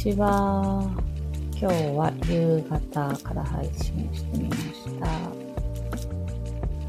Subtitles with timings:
[0.00, 0.80] ちは。
[1.60, 5.06] 今日は夕方から配信してみました。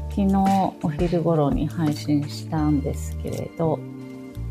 [0.08, 0.34] 昨日
[0.82, 3.78] お昼頃に配信したんですけれど、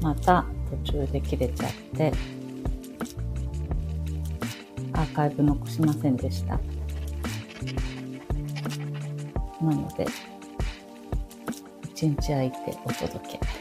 [0.04, 0.46] また
[0.86, 2.14] 途中で切れちゃって、
[4.94, 6.60] アーカイブ残しませんでした。
[9.60, 10.06] なので、
[11.96, 13.61] 一日空いてお届け。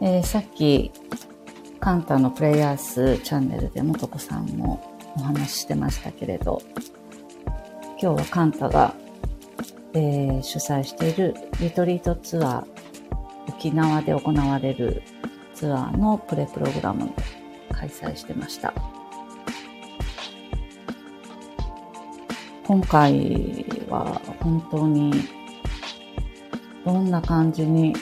[0.00, 0.92] えーさっき、
[1.80, 4.80] カンタのプレイヤースチャンネルでもとこさんも
[5.16, 6.62] お話ししてましたけれど、
[8.00, 8.94] 今日はカンタが、
[9.94, 12.64] えー主催しているリトリートツアー、
[13.48, 15.02] 沖縄で行われる
[15.52, 17.10] ツアーのプレプログラム
[17.72, 18.72] 開催してました。
[22.64, 25.12] 今回は本当に
[26.84, 27.94] どんな感じに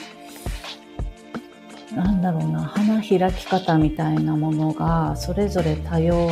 [1.97, 6.29] なんだろうな花開き方みたいなものがそれぞれ多様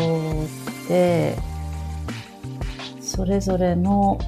[0.88, 1.36] で
[3.00, 4.20] それぞれの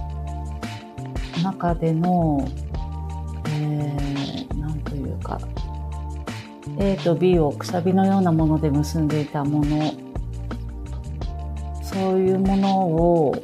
[1.44, 2.44] 中での、
[3.50, 5.40] えー、なんというか
[6.80, 9.94] A と B をくさびのようなもので結んでいたもの。
[11.84, 13.36] そういうものを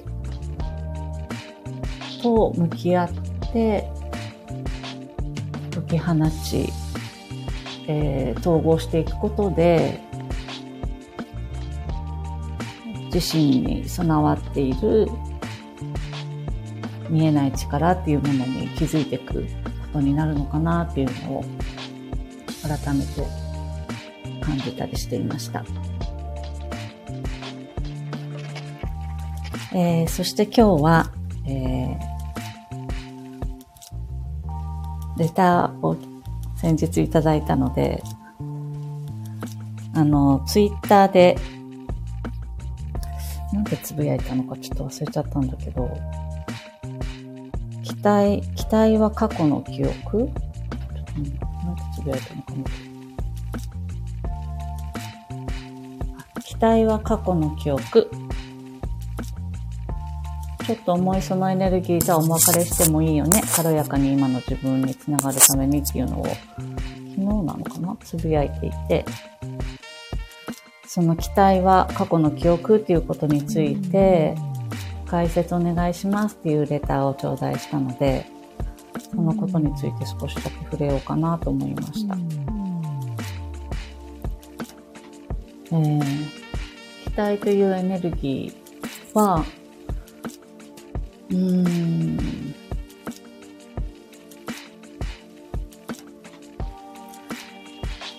[2.21, 3.11] と向き合っ
[3.51, 3.89] て
[5.71, 6.82] 解き放ち
[7.87, 9.99] えー統合していくことで
[13.13, 15.07] 自身に備わっている
[17.09, 19.47] 見えない力っていうものに気づいていくこ
[19.93, 21.45] とになるのかなっていうのを
[22.63, 23.21] 改めて
[24.41, 25.63] 感じたりしていました。
[29.75, 31.11] えーそして今日は、
[31.47, 32.13] えー
[35.15, 35.95] レターを
[36.63, 38.01] 先日いただいたので、
[39.93, 41.37] あの、ツイッターで、
[43.51, 45.89] なんでつぶやいたのかちょっと忘れちゃったんだけど、
[47.83, 50.19] 期待、期待は過去の記憶？
[50.19, 50.33] うんなん
[51.75, 52.63] でつぶやいたのかな？
[56.41, 58.09] 期待は過去の記憶。
[60.73, 63.41] ょっと重いそのエネルギーじゃお別れしてもいいよね。
[63.55, 66.37] 軽やかに今の自分につながるためにっていうのを、昨
[67.15, 67.97] 日なのかな？
[68.03, 69.05] つぶやいていて、
[70.87, 74.35] その期待は過去の記憶っていうことについて、
[75.07, 78.25] 解説お願いしますっていうレターを頂戴したので、
[79.11, 82.15] そのことについて少しだけ触れようかなと思いました。
[85.71, 86.43] えー
[87.03, 89.45] 期待というエネルギーは、
[91.33, 92.53] うん。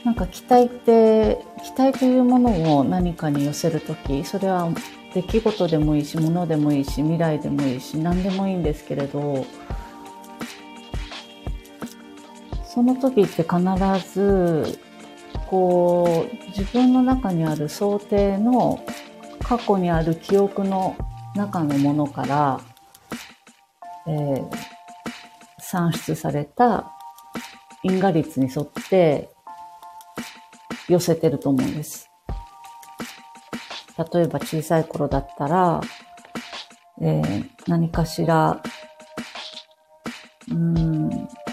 [0.05, 4.71] なんか期待って期待というものを何かに寄せるときそれは
[5.15, 9.47] 出来事でもいいし物でもいいし未来でもいいし何でもいいんですけれど
[12.67, 14.79] その時って必ず
[15.49, 18.85] こう自分の中にある想定の
[19.41, 20.97] 過去にある記憶の
[21.35, 22.61] 中のものから
[24.07, 24.75] えー
[25.59, 26.93] 算出された
[27.83, 29.31] 因果率に沿って
[30.89, 32.11] 寄せてると思うんです。
[34.13, 35.81] 例えば小さい頃だったら、
[37.01, 38.63] えー何かしら、
[40.51, 41.09] うん、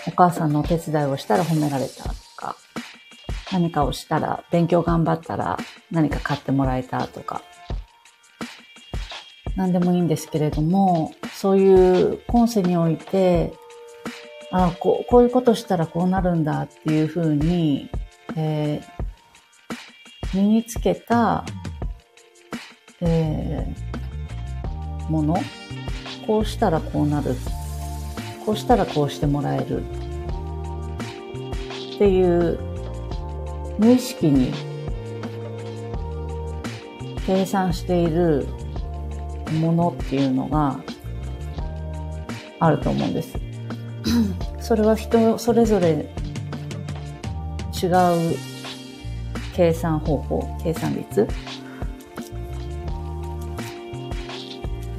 [0.08, 2.58] お母さんのお手伝いをしたら褒められたとか、
[3.52, 5.58] 何かをしたら、勉強頑張ったら
[5.90, 7.42] 何か買ってもらえたとか、
[9.56, 13.52] 何でもいいんですけれども、そういう今世において、
[14.52, 17.90] ああこう、こういうことしたらこうなるんだっていうふうに、
[18.36, 19.02] えー
[20.36, 21.44] 身につけた、
[23.02, 25.36] えーもの、
[26.28, 27.36] こうしたらこうなる、
[28.46, 29.82] こうしたらこうしてもらえる
[31.96, 32.60] っていう
[33.80, 34.54] 無意識に
[37.26, 38.46] 計算している
[39.60, 40.80] ものっていうのが
[42.62, 43.38] あると思うんです。
[44.62, 46.08] それは人それぞれ
[47.82, 47.92] 違う
[49.54, 51.28] 計算方法、計算率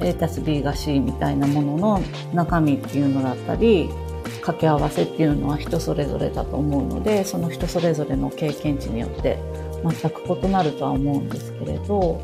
[0.01, 2.01] A たす B が C みたいなものの
[2.33, 3.89] 中身っていうのだったり、
[4.41, 9.39] 掛け合わせっていうのは人それぞれだと思うので、その人それぞれの経験値によって
[9.83, 12.19] 全く異なるとは思うんですけれど、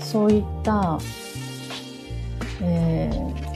[0.00, 0.98] そういった、
[2.60, 3.48] えー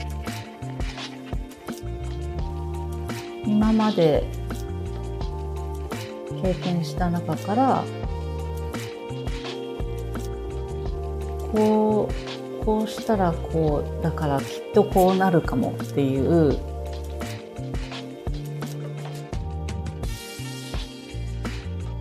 [3.45, 4.23] 今まで
[6.41, 7.83] 経験した中から
[11.51, 12.09] こ
[12.61, 16.57] うこうしたらこうだからきっとこうなるかもっていう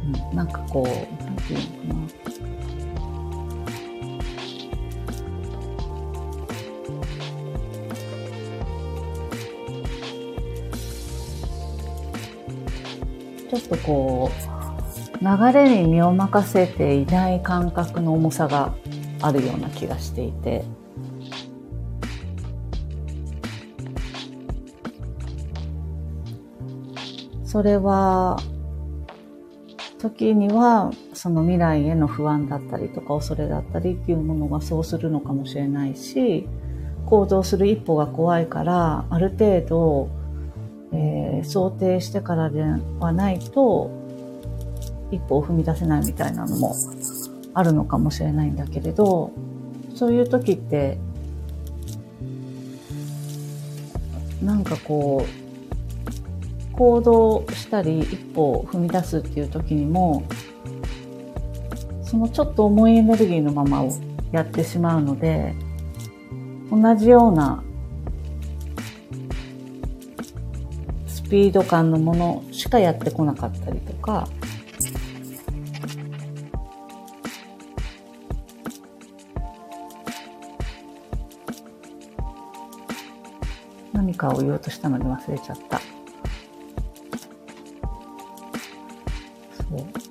[0.04, 0.86] うん、なんかこう、
[1.24, 2.01] なんていうのかな。
[13.52, 14.30] ちょっとこ
[15.20, 18.74] う、流れに身を任せていない感覚の重さが
[19.20, 20.64] あるような気がしていて。
[27.44, 28.38] それは、
[29.98, 36.48] 時には、その未来への不安だったりとか恐れだったりっていうものがそうするのかもしれないし、
[37.04, 40.21] 行動する一歩が怖いから、ある程度、
[40.92, 42.62] えー、想定してからで
[43.00, 43.90] はないと、
[45.10, 46.74] 一歩を踏み出せないみたいなのも
[47.54, 49.30] あるのかもしれないんだけれど、
[49.94, 50.98] そういう時って、
[54.42, 55.42] なんかこう、
[56.72, 60.24] 行動したり一歩を踏み出すっていう時にも
[62.02, 63.92] そのちょっと重いエネルギーのままを
[64.32, 65.54] やってしまうので
[66.70, 67.62] 同じような
[71.32, 74.28] ピード感のものしかやってこなかったりとか
[83.94, 85.80] 何かを言おうとしたのに忘れちゃった。
[85.80, 85.84] そ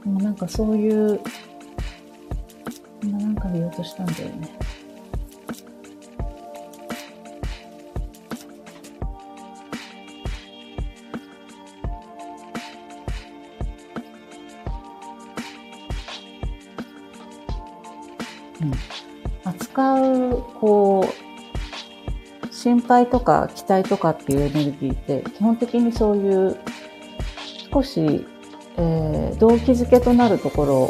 [0.05, 0.09] う。
[0.09, 1.21] もうなんかそういう、
[3.03, 4.49] 今なんか言おうとしたんだよね。
[22.99, 26.57] う、心配とか期待とかっていうエネルギーって基本的にそういう
[27.71, 28.25] 少し
[28.77, 30.89] えー、動機づけとなるところ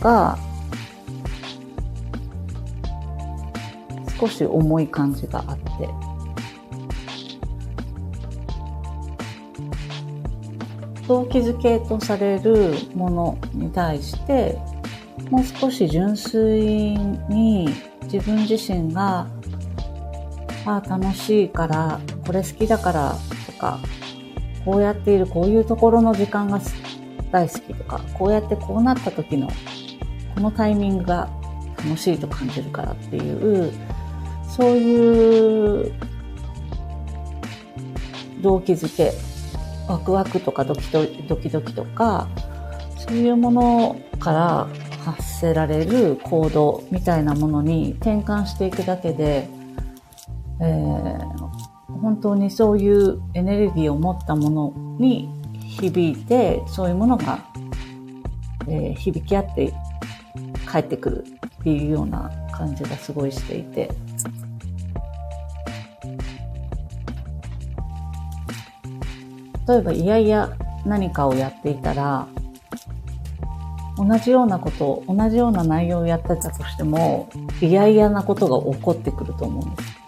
[0.00, 0.38] が
[4.18, 5.88] 少し重い感じがあって。
[11.08, 14.56] 動機づけとされるものに対して
[15.30, 16.96] もう少し純粋
[17.28, 17.68] に
[18.04, 19.26] 自分自身が
[20.64, 23.16] あ楽しいからこれ好きだから
[23.46, 23.78] とか
[24.64, 26.60] こうやっているこういうところの時間が
[27.32, 29.48] 大好きとか、こうやってこうなった時の
[30.34, 31.28] このタイミングが
[31.78, 33.72] 楽しいと感じるからっていう、
[34.48, 35.92] そういう
[38.42, 39.12] 動機づけ、
[39.88, 41.06] ワクワクとかドキド
[41.36, 42.28] キドキとか、
[42.98, 44.68] そういうものから
[45.04, 49.48] 発せられる行動みたいなものに転換していくだけで、
[50.60, 51.52] えー、
[52.00, 55.28] 本当にそういうエネルギーを持ったものに
[55.60, 57.38] 響いて、そういうものが、
[58.68, 59.72] えー、響き合って
[60.70, 61.24] 帰ってくる
[61.60, 63.90] っていうような感じがすごいしていて。
[69.68, 70.50] 例えば、いやいや
[70.84, 72.26] 何かをやっていたら、
[73.96, 77.28] 同じようなこと、同じような内容をやってたとしても、
[77.60, 80.01] いやいやなことが起こってくると思うんです。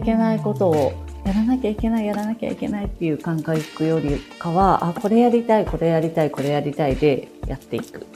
[0.00, 0.92] いけないことを、
[1.26, 8.06] やらなきゃいけない、やらなきゃいけないっていう感覚よりかは、あ、これやりたい、これやりたい、これやりたいでやっていく。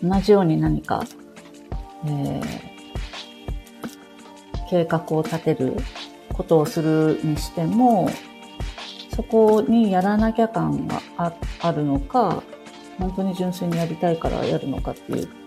[0.00, 1.04] 同じように何か、
[2.06, 2.40] えー、
[4.70, 5.74] 計画を立てる
[6.32, 8.08] ことをするにしても、
[9.16, 12.40] そこにやらなきゃ感があるのか、
[13.00, 15.37] 本当に純粋にやりたいからやるのかっていう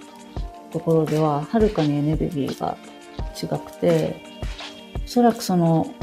[0.72, 2.78] ところでは、はるかにエネルギーが
[3.36, 4.24] 違くて、
[5.06, 5.94] おそらくその、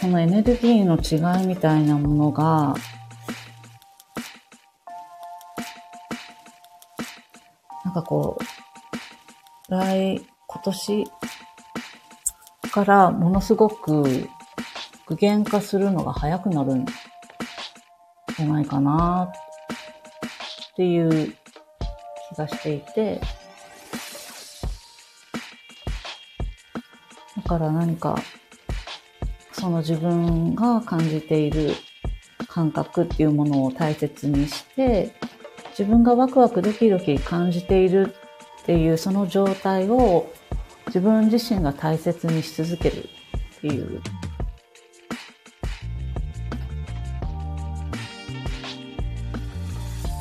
[0.00, 2.74] このエネルギーの違いみたいなものが、
[7.84, 8.38] なんかこ
[9.68, 11.04] う、来、今年
[12.70, 14.28] からものすごく
[15.06, 19.30] 具現化するのが早くなるんじゃないかな
[20.72, 21.34] っていう
[22.34, 23.20] 気がしていて、
[27.58, 28.16] から何か
[29.52, 31.72] その自分が感じている
[32.48, 35.14] 感覚っていうものを大切にして、
[35.70, 38.14] 自分がワクワクドキドキ感じている
[38.62, 40.32] っていうその状態を
[40.86, 43.04] 自分自身が大切にし続ける
[43.58, 44.00] っていう。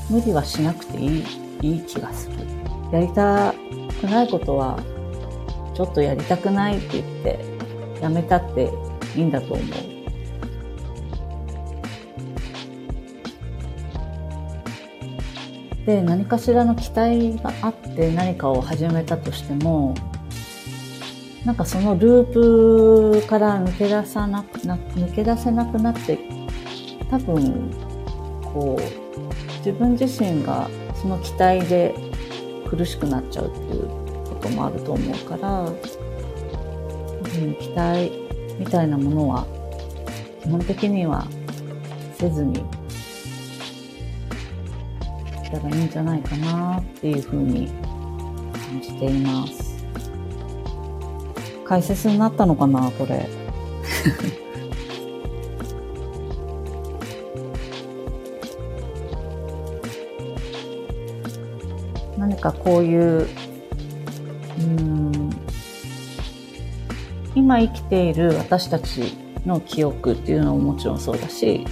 [0.09, 1.23] 無理はしなくていい
[1.61, 2.35] いい気がする。
[2.91, 3.53] やりた
[4.01, 4.77] くないことは
[5.73, 7.39] ちょっとやりたくないって言って
[8.01, 8.71] やめたって
[9.15, 9.91] いいんだと思う。
[15.85, 19.95] で何かしらの期待があって何かを始めたとしても
[21.43, 26.19] なんかそのループから抜け出さなくな抜け出せなくなって
[27.09, 27.71] 多分
[28.53, 30.69] こう自分自身が
[31.01, 31.95] その期待で
[32.69, 34.00] 苦しくなっちゃうっていう
[34.41, 35.75] こともあると思うから、うん、
[37.55, 38.11] 期待
[38.59, 39.45] みたいなものは
[40.43, 41.27] 基本的には
[42.17, 42.63] せずに
[45.51, 49.85] たらいいんじゃないかなっていうふうに感じています。
[51.65, 53.27] 解説になったのかなこれ。
[62.17, 63.27] 何かこういう、
[67.35, 71.65] 今生きている私たちの記憶っていうのももちろんそうだし、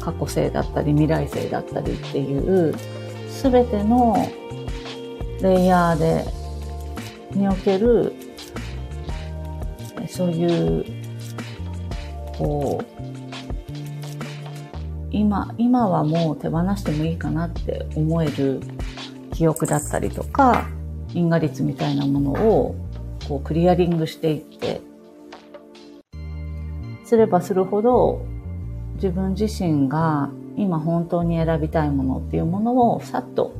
[0.00, 2.74] 過去性だったり未来性だったりっていう
[3.42, 4.16] 全ての
[5.42, 6.24] レイヤーで
[7.32, 8.12] における
[10.08, 10.84] そういう
[12.36, 12.98] こう
[15.10, 18.60] 今今はもう手放してもいいかなって思える
[19.32, 20.68] 記憶だったりとか
[21.12, 22.74] 因果率みたいなものを
[23.28, 24.80] こうクリアリングしていって。
[27.08, 28.20] すればするほど
[28.96, 33.54] 自分自身が今本当に選びたいものっていうものをさっと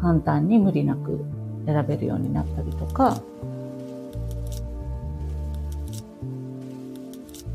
[0.00, 1.24] 簡単に無理なく
[1.64, 3.22] 選べるようになったりとか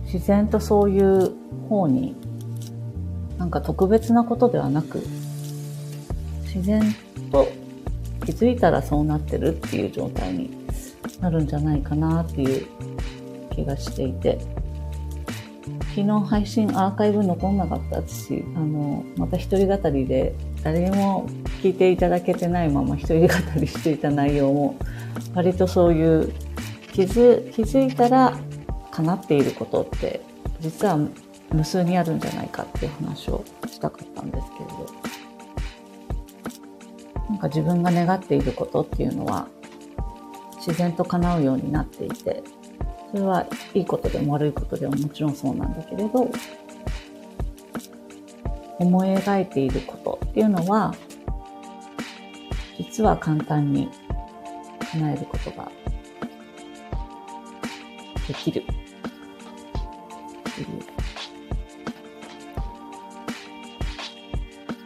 [0.05, 1.33] 自然とそういう
[1.67, 2.15] 方に
[3.37, 5.01] なんか特別なことではなく
[6.43, 6.81] 自然
[7.33, 7.49] と
[8.25, 10.49] 気づいたらそうなってるっていう状態に
[11.19, 12.67] なるんじゃないかなっていう
[13.53, 14.39] 気がしていて。
[15.97, 21.27] 昨日配信アーカイブ残んなかったし、あの、また一人語りで誰も
[21.63, 24.75] 聞いていただけてないまま一人語りしていた内容も、
[25.33, 26.31] 割とそういう
[26.93, 28.37] 気づ気づいたら
[28.91, 30.21] 叶っていることって
[30.59, 30.97] 実は
[31.51, 34.87] 無数にあるんじゃないかっていう話をしたかったんですけれど
[37.29, 39.47] なんか自分が願っていることっていうのは
[40.57, 42.43] 自然と叶うようになっていて
[43.11, 46.29] それはいいことでも悪いことでももちろんそうなんだけれど、
[48.79, 50.93] 思い描いていることっていうのは、
[52.77, 53.89] 実は簡単に
[54.91, 55.71] 叶えることが
[58.27, 58.61] できる。
[58.61, 60.67] っていう。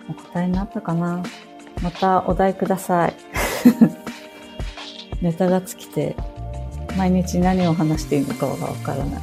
[0.09, 1.23] お答えになったかな？
[1.81, 3.13] またお題ください。
[5.21, 6.15] ネタが尽きて
[6.97, 9.21] 毎日何を話していいのかがわからない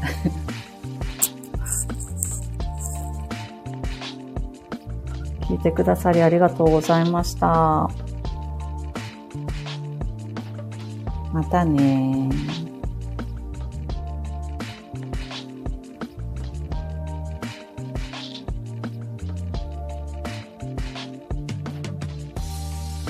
[5.49, 7.91] 聞いてくださりありがとうございました。
[11.33, 12.31] またね